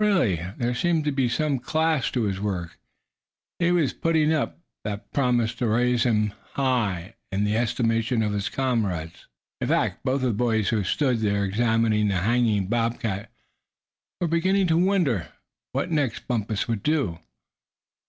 Really, 0.00 0.44
there 0.56 0.74
seemed 0.74 1.04
to 1.04 1.12
be 1.12 1.28
some 1.28 1.60
class 1.60 2.10
to 2.10 2.26
this 2.26 2.40
work 2.40 2.76
he 3.60 3.70
was 3.70 3.92
putting 3.92 4.32
up, 4.32 4.58
that 4.82 5.12
promised 5.12 5.58
to 5.58 5.68
raise 5.68 6.02
him 6.02 6.32
high 6.54 7.10
up 7.10 7.14
in 7.30 7.44
the 7.44 7.56
estimation 7.56 8.24
of 8.24 8.32
his 8.32 8.48
comrades. 8.48 9.28
In 9.60 9.68
fact, 9.68 10.02
both 10.02 10.22
of 10.24 10.32
the 10.32 10.32
boys 10.32 10.70
who 10.70 10.82
stood 10.82 11.20
there, 11.20 11.44
examining 11.44 12.08
the 12.08 12.16
hanging 12.22 12.66
bob 12.66 12.98
cat, 12.98 13.30
were 14.20 14.26
beginning 14.26 14.66
to 14.66 14.76
wonder 14.76 15.28
what 15.70 15.88
next 15.88 16.26
Bumpus 16.26 16.66
would 16.66 16.82
do. 16.82 17.20